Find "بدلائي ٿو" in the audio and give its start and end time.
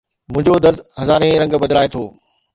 1.63-2.03